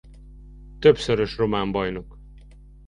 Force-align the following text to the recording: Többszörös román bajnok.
Többszörös 0.79 1.35
román 1.37 1.71
bajnok. 1.71 2.17